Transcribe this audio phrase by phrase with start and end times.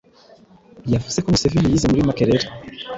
[0.93, 2.45] yavuze ko Museveni yize muri Makerere.